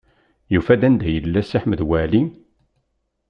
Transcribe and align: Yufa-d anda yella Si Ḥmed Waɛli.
Yufa-d 0.53 0.81
anda 0.87 1.07
yella 1.15 1.41
Si 1.43 1.57
Ḥmed 1.63 1.81
Waɛli. 1.87 2.21